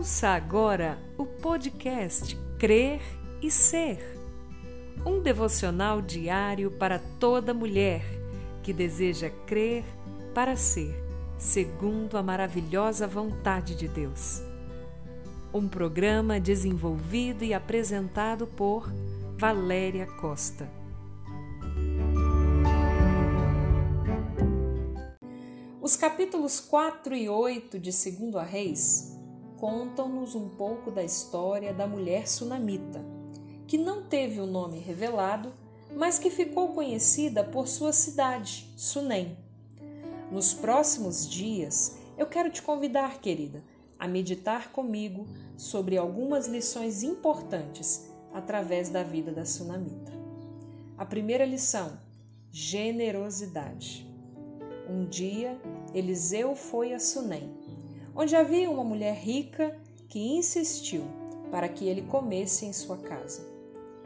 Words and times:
Ouça 0.00 0.28
agora 0.28 0.98
o 1.18 1.26
podcast 1.26 2.34
Crer 2.58 3.02
e 3.42 3.50
Ser. 3.50 3.98
Um 5.04 5.20
devocional 5.20 6.00
diário 6.00 6.70
para 6.70 6.98
toda 6.98 7.52
mulher 7.52 8.02
que 8.62 8.72
deseja 8.72 9.28
crer 9.46 9.84
para 10.34 10.56
ser, 10.56 10.94
segundo 11.36 12.16
a 12.16 12.22
maravilhosa 12.22 13.06
vontade 13.06 13.74
de 13.74 13.88
Deus. 13.88 14.40
Um 15.52 15.68
programa 15.68 16.40
desenvolvido 16.40 17.44
e 17.44 17.52
apresentado 17.52 18.46
por 18.46 18.90
Valéria 19.36 20.06
Costa. 20.06 20.66
Os 25.78 25.94
capítulos 25.94 26.58
4 26.58 27.14
e 27.14 27.28
8 27.28 27.78
de 27.78 27.90
2 27.90 28.34
a 28.36 28.42
Reis 28.42 29.19
contam-nos 29.60 30.34
um 30.34 30.48
pouco 30.48 30.90
da 30.90 31.04
história 31.04 31.74
da 31.74 31.86
mulher 31.86 32.26
sunamita, 32.26 33.04
que 33.66 33.76
não 33.76 34.02
teve 34.02 34.40
o 34.40 34.46
nome 34.46 34.78
revelado, 34.78 35.52
mas 35.94 36.18
que 36.18 36.30
ficou 36.30 36.68
conhecida 36.68 37.44
por 37.44 37.68
sua 37.68 37.92
cidade, 37.92 38.72
Sunem. 38.74 39.36
Nos 40.32 40.54
próximos 40.54 41.28
dias, 41.28 41.98
eu 42.16 42.26
quero 42.26 42.50
te 42.50 42.62
convidar, 42.62 43.20
querida, 43.20 43.62
a 43.98 44.08
meditar 44.08 44.72
comigo 44.72 45.26
sobre 45.58 45.98
algumas 45.98 46.48
lições 46.48 47.02
importantes 47.02 48.08
através 48.32 48.88
da 48.88 49.02
vida 49.02 49.30
da 49.30 49.44
sunamita. 49.44 50.12
A 50.96 51.04
primeira 51.04 51.44
lição: 51.44 51.98
generosidade. 52.50 54.08
Um 54.88 55.04
dia, 55.04 55.60
Eliseu 55.92 56.56
foi 56.56 56.94
a 56.94 56.98
Sunem 56.98 57.60
onde 58.14 58.36
havia 58.36 58.70
uma 58.70 58.84
mulher 58.84 59.14
rica 59.14 59.76
que 60.08 60.18
insistiu 60.18 61.04
para 61.50 61.68
que 61.68 61.88
ele 61.88 62.02
comesse 62.02 62.66
em 62.66 62.72
sua 62.72 62.96
casa. 62.96 63.46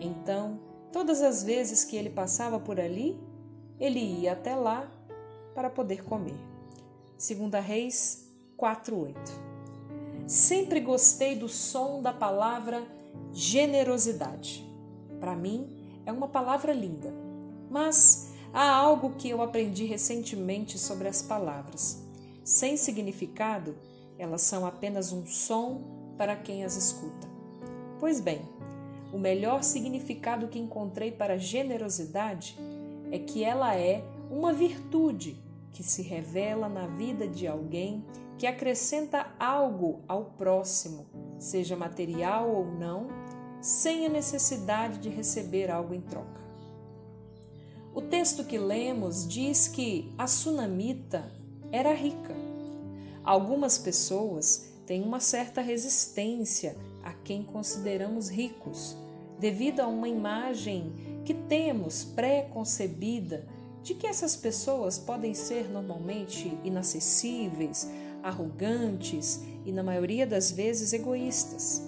Então, 0.00 0.58
todas 0.92 1.22
as 1.22 1.42
vezes 1.42 1.84
que 1.84 1.96
ele 1.96 2.10
passava 2.10 2.58
por 2.58 2.78
ali, 2.80 3.18
ele 3.78 4.00
ia 4.00 4.32
até 4.32 4.54
lá 4.54 4.90
para 5.54 5.70
poder 5.70 6.04
comer. 6.04 6.38
Segunda 7.16 7.60
Reis 7.60 8.30
4:8. 8.56 9.14
Sempre 10.26 10.80
gostei 10.80 11.34
do 11.34 11.48
som 11.48 12.00
da 12.00 12.12
palavra 12.12 12.86
generosidade. 13.32 14.66
Para 15.18 15.34
mim, 15.34 15.68
é 16.06 16.12
uma 16.12 16.28
palavra 16.28 16.72
linda, 16.72 17.12
mas 17.68 18.30
há 18.52 18.70
algo 18.70 19.14
que 19.16 19.28
eu 19.28 19.42
aprendi 19.42 19.84
recentemente 19.84 20.78
sobre 20.78 21.08
as 21.08 21.20
palavras. 21.20 22.02
Sem 22.44 22.76
significado, 22.76 23.76
elas 24.20 24.42
são 24.42 24.66
apenas 24.66 25.12
um 25.12 25.24
som 25.24 25.80
para 26.18 26.36
quem 26.36 26.62
as 26.62 26.76
escuta. 26.76 27.26
Pois 27.98 28.20
bem, 28.20 28.42
o 29.10 29.18
melhor 29.18 29.62
significado 29.62 30.48
que 30.48 30.58
encontrei 30.58 31.10
para 31.10 31.38
generosidade 31.38 32.58
é 33.10 33.18
que 33.18 33.42
ela 33.42 33.74
é 33.74 34.04
uma 34.30 34.52
virtude 34.52 35.42
que 35.72 35.82
se 35.82 36.02
revela 36.02 36.68
na 36.68 36.86
vida 36.86 37.26
de 37.26 37.46
alguém 37.46 38.04
que 38.36 38.46
acrescenta 38.46 39.26
algo 39.38 40.00
ao 40.06 40.26
próximo, 40.26 41.06
seja 41.38 41.74
material 41.74 42.50
ou 42.50 42.66
não, 42.66 43.08
sem 43.62 44.04
a 44.04 44.10
necessidade 44.10 44.98
de 44.98 45.08
receber 45.08 45.70
algo 45.70 45.94
em 45.94 46.00
troca. 46.02 46.40
O 47.94 48.02
texto 48.02 48.44
que 48.44 48.58
lemos 48.58 49.26
diz 49.26 49.66
que 49.66 50.12
a 50.18 50.26
sunamita 50.26 51.32
era 51.72 51.94
rica 51.94 52.39
Algumas 53.24 53.78
pessoas 53.78 54.70
têm 54.86 55.02
uma 55.02 55.20
certa 55.20 55.60
resistência 55.60 56.76
a 57.02 57.12
quem 57.12 57.42
consideramos 57.42 58.28
ricos, 58.28 58.96
devido 59.38 59.80
a 59.80 59.86
uma 59.86 60.08
imagem 60.08 60.92
que 61.24 61.34
temos 61.34 62.04
pré-concebida 62.04 63.46
de 63.82 63.94
que 63.94 64.06
essas 64.06 64.36
pessoas 64.36 64.98
podem 64.98 65.32
ser 65.34 65.70
normalmente 65.70 66.58
inacessíveis, 66.64 67.88
arrogantes 68.22 69.40
e, 69.64 69.72
na 69.72 69.82
maioria 69.82 70.26
das 70.26 70.50
vezes, 70.50 70.92
egoístas. 70.92 71.82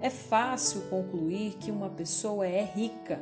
É 0.00 0.10
fácil 0.10 0.82
concluir 0.82 1.54
que 1.54 1.70
uma 1.70 1.88
pessoa 1.88 2.46
é 2.46 2.62
rica, 2.62 3.20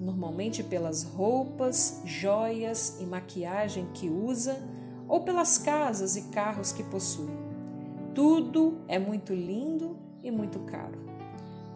normalmente 0.00 0.62
pelas 0.62 1.02
roupas, 1.02 2.00
joias 2.04 2.96
e 3.00 3.04
maquiagem 3.06 3.86
que 3.94 4.08
usa 4.08 4.60
ou 5.08 5.20
pelas 5.20 5.58
casas 5.58 6.16
e 6.16 6.22
carros 6.22 6.70
que 6.70 6.82
possui. 6.82 7.30
Tudo 8.14 8.78
é 8.86 8.98
muito 8.98 9.32
lindo 9.32 9.96
e 10.22 10.30
muito 10.30 10.58
caro. 10.60 10.98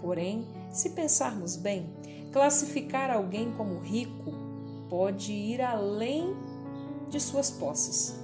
Porém, 0.01 0.47
se 0.71 0.91
pensarmos 0.91 1.57
bem, 1.57 1.87
classificar 2.33 3.11
alguém 3.11 3.53
como 3.53 3.79
rico 3.79 4.33
pode 4.89 5.33
ir 5.33 5.63
além 5.63 6.37
de 7.09 7.19
suas 7.21 7.51
posses. 7.51 8.21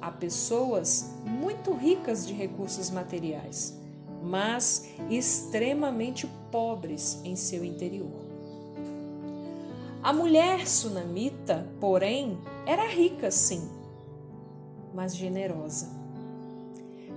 Há 0.00 0.10
pessoas 0.10 1.12
muito 1.24 1.72
ricas 1.72 2.26
de 2.26 2.32
recursos 2.32 2.90
materiais, 2.90 3.78
mas 4.22 4.88
extremamente 5.08 6.26
pobres 6.50 7.20
em 7.24 7.34
seu 7.36 7.64
interior. 7.64 8.20
A 10.02 10.12
mulher 10.12 10.66
sunamita, 10.66 11.68
porém, 11.80 12.36
era 12.66 12.88
rica 12.88 13.30
sim, 13.30 13.68
mas 14.94 15.14
generosa. 15.16 15.88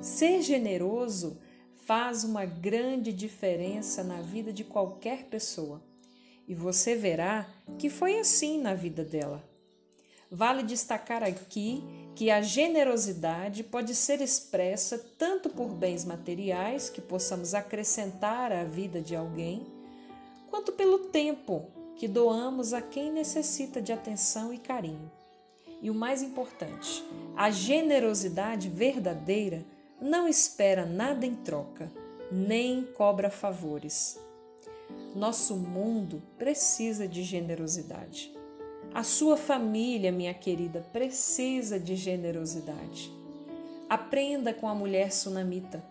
Ser 0.02 0.42
generoso 0.42 1.38
faz 1.86 2.24
uma 2.24 2.46
grande 2.46 3.14
diferença 3.14 4.04
na 4.04 4.22
vida 4.22 4.52
de 4.52 4.64
qualquer 4.64 5.26
pessoa 5.26 5.82
e 6.48 6.54
você 6.54 6.96
verá 6.96 7.48
que 7.78 7.90
foi 7.90 8.20
assim 8.20 8.60
na 8.60 8.74
vida 8.74 9.04
dela. 9.04 9.44
Vale 10.30 10.64
destacar 10.64 11.24
aqui 11.24 11.84
que 12.16 12.32
a 12.32 12.42
generosidade 12.42 13.64
pode 13.64 13.94
ser 13.94 14.22
expressa 14.22 14.98
tanto 15.18 15.50
por 15.50 15.70
bens 15.70 16.06
materiais 16.06 16.90
que 16.90 17.02
possamos 17.02 17.54
acrescentar 17.54 18.52
à 18.52 18.64
vida 18.64 19.02
de 19.02 19.16
alguém, 19.16 19.66
quanto 20.50 20.72
pelo 20.72 21.00
tempo 21.10 21.68
que 21.96 22.08
doamos 22.08 22.74
a 22.74 22.82
quem 22.82 23.12
necessita 23.12 23.82
de 23.82 23.92
atenção 23.92 24.54
e 24.54 24.58
carinho. 24.58 25.12
E 25.82 25.90
o 25.90 25.94
mais 25.94 26.22
importante, 26.22 27.04
a 27.36 27.52
generosidade 27.52 28.70
verdadeira 28.70 29.66
não 30.02 30.28
espera 30.28 30.86
nada 30.86 31.26
em 31.26 31.36
troca, 31.36 31.92
nem 32.32 32.84
cobra 32.84 33.30
favores. 33.30 34.20
Nosso 35.16 35.56
mundo 35.56 36.22
precisa 36.38 37.08
de 37.08 37.24
generosidade. 37.24 38.36
A 38.94 39.04
sua 39.04 39.36
família, 39.36 40.12
minha 40.12 40.34
querida, 40.34 40.86
precisa 40.92 41.80
de 41.80 41.96
generosidade. 41.96 43.12
Aprenda 43.90 44.54
com 44.54 44.68
a 44.68 44.76
mulher 44.76 45.12
sunamita. 45.12 45.84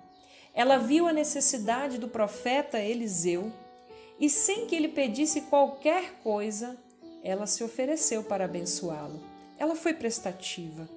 Ela 0.54 0.78
viu 0.78 1.06
a 1.06 1.12
necessidade 1.12 1.98
do 1.98 2.08
profeta 2.08 2.78
Eliseu 2.78 3.52
e, 4.18 4.30
sem 4.30 4.66
que 4.66 4.74
ele 4.74 4.88
pedisse 4.88 5.42
qualquer 5.42 6.20
coisa, 6.22 6.76
ela 7.22 7.46
se 7.46 7.64
ofereceu 7.64 8.22
para 8.22 8.44
abençoá-lo. 8.44 9.33
Ela 9.59 9.76
foi 9.76 9.94
prestativa. 9.94 10.88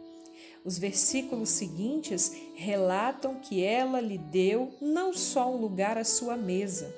Os 0.64 0.78
versículos 0.78 1.50
seguintes 1.50 2.32
relatam 2.56 3.36
que 3.36 3.64
ela 3.64 4.02
lhe 4.02 4.18
deu 4.18 4.74
não 4.82 5.14
só 5.14 5.52
um 5.52 5.58
lugar 5.58 5.98
à 5.98 6.04
sua 6.04 6.36
mesa, 6.36 6.94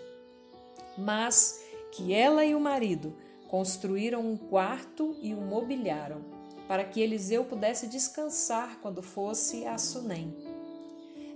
mas 0.98 1.60
que 1.92 2.14
ela 2.14 2.44
e 2.44 2.56
o 2.56 2.60
marido 2.60 3.16
construíram 3.48 4.22
um 4.22 4.38
quarto 4.38 5.16
e 5.22 5.34
o 5.34 5.42
mobiliaram, 5.42 6.22
para 6.68 6.84
que 6.84 7.02
Eliseu 7.02 7.46
pudesse 7.46 7.88
descansar 7.88 8.80
quando 8.82 9.02
fosse 9.02 9.66
a 9.66 9.78
Sunem. 9.78 10.36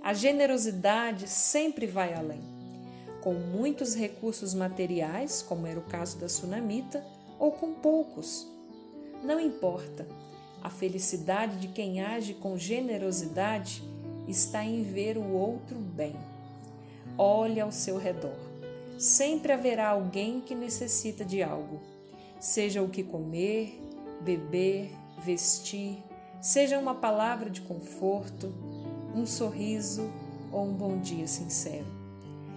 A 0.01 0.13
generosidade 0.13 1.27
sempre 1.27 1.87
vai 1.87 2.13
além. 2.13 2.41
Com 3.21 3.33
muitos 3.33 3.95
recursos 3.95 4.53
materiais, 4.53 5.41
como 5.41 5.65
era 5.65 5.79
o 5.79 5.83
caso 5.83 6.19
da 6.19 6.27
sunamita, 6.27 7.03
ou 7.39 7.51
com 7.51 7.73
poucos, 7.73 8.47
não 9.23 9.39
importa. 9.39 10.07
A 10.61 10.69
felicidade 10.69 11.57
de 11.57 11.67
quem 11.67 12.01
age 12.01 12.33
com 12.33 12.57
generosidade 12.57 13.83
está 14.27 14.63
em 14.63 14.83
ver 14.83 15.17
o 15.17 15.31
outro 15.33 15.77
bem. 15.77 16.15
Olhe 17.17 17.59
ao 17.59 17.71
seu 17.71 17.97
redor. 17.97 18.37
Sempre 18.97 19.51
haverá 19.51 19.89
alguém 19.89 20.39
que 20.39 20.55
necessita 20.55 21.25
de 21.25 21.43
algo, 21.43 21.81
seja 22.39 22.81
o 22.81 22.89
que 22.89 23.03
comer, 23.03 23.81
beber, 24.21 24.91
vestir, 25.17 25.97
seja 26.41 26.79
uma 26.79 26.95
palavra 26.95 27.49
de 27.49 27.61
conforto, 27.61 28.53
um 29.13 29.25
sorriso 29.25 30.09
ou 30.51 30.65
um 30.65 30.73
bom 30.73 30.97
dia 30.99 31.27
sincero. 31.27 31.87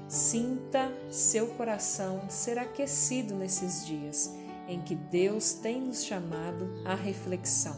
Sinta 0.08 0.92
seu 1.10 1.48
coração 1.48 2.20
ser 2.28 2.58
aquecido 2.58 3.34
nesses 3.34 3.84
dias 3.84 4.32
em 4.68 4.80
que 4.80 4.94
Deus 4.94 5.52
tem 5.54 5.80
nos 5.80 6.04
chamado 6.04 6.68
à 6.84 6.94
reflexão. 6.94 7.76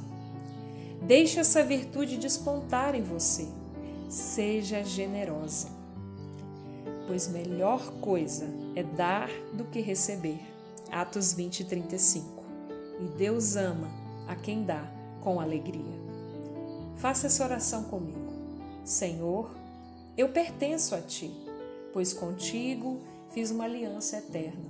Deixe 1.02 1.38
essa 1.38 1.62
virtude 1.62 2.17
despontar 2.17 2.94
em 2.94 3.02
você. 3.02 3.46
Seja 4.08 4.82
generosa. 4.82 5.69
pois 7.06 7.26
melhor 7.29 7.90
coisa 8.00 8.46
é 8.76 8.82
dar 8.82 9.31
do 9.55 9.64
que 9.64 9.81
receber. 9.81 10.40
Atos 10.90 11.32
20, 11.32 11.64
35. 11.64 12.44
E 13.00 13.05
Deus 13.17 13.56
ama 13.56 13.88
a 14.26 14.35
quem 14.35 14.64
dá 14.64 14.85
com 15.23 15.40
alegria. 15.40 15.99
Faça 16.96 17.26
essa 17.29 17.44
oração 17.44 17.85
comigo. 17.85 18.32
Senhor, 18.85 19.55
eu 20.17 20.31
pertenço 20.31 20.94
a 20.94 21.00
Ti, 21.00 21.31
pois 21.93 22.12
contigo 22.12 23.00
fiz 23.31 23.50
uma 23.50 23.64
aliança 23.64 24.19
eterna. 24.19 24.69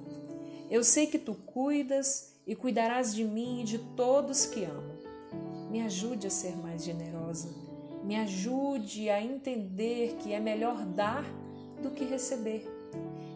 Eu 0.71 0.85
sei 0.85 1.07
que 1.07 1.19
Tu 1.19 1.35
cuidas 1.35 2.35
e 2.47 2.55
cuidarás 2.55 3.15
de 3.15 3.25
mim 3.25 3.61
e 3.61 3.65
de 3.65 3.79
todos 3.79 4.47
que 4.47 4.65
amo. 4.65 4.99
Me 5.71 5.83
ajude 5.83 6.27
a 6.27 6.31
ser 6.31 6.57
mais 6.57 6.85
generosa. 6.85 7.49
Me 8.05 8.17
ajude 8.17 9.11
a 9.11 9.23
entender 9.23 10.17
que 10.19 10.33
é 10.33 10.41
melhor 10.41 10.85
dar 10.85 11.25
do 11.83 11.91
que 11.91 12.05
receber. 12.05 12.67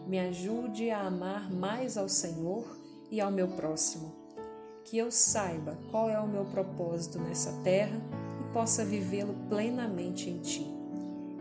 Me 0.07 0.19
ajude 0.19 0.89
a 0.89 1.01
amar 1.07 1.51
mais 1.51 1.97
ao 1.97 2.09
Senhor 2.09 2.65
e 3.09 3.21
ao 3.21 3.31
meu 3.31 3.47
próximo. 3.49 4.13
Que 4.83 4.97
eu 4.97 5.11
saiba 5.11 5.77
qual 5.89 6.09
é 6.09 6.19
o 6.19 6.27
meu 6.27 6.45
propósito 6.45 7.19
nessa 7.19 7.51
terra 7.63 7.99
e 8.41 8.53
possa 8.53 8.83
vivê-lo 8.83 9.35
plenamente 9.47 10.29
em 10.29 10.39
Ti. 10.39 10.67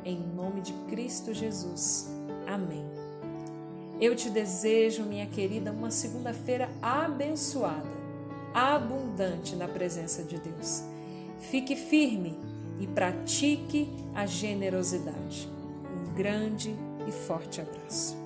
Em 0.04 0.18
nome 0.18 0.60
de 0.60 0.72
Cristo 0.88 1.34
Jesus. 1.34 2.08
Amém. 2.46 3.01
Eu 4.02 4.16
te 4.16 4.28
desejo, 4.28 5.04
minha 5.04 5.26
querida, 5.26 5.70
uma 5.70 5.92
segunda-feira 5.92 6.68
abençoada, 6.82 7.88
abundante 8.52 9.54
na 9.54 9.68
presença 9.68 10.24
de 10.24 10.38
Deus. 10.38 10.82
Fique 11.38 11.76
firme 11.76 12.36
e 12.80 12.86
pratique 12.88 13.88
a 14.12 14.26
generosidade. 14.26 15.48
Um 15.88 16.14
grande 16.14 16.74
e 17.06 17.12
forte 17.12 17.60
abraço. 17.60 18.21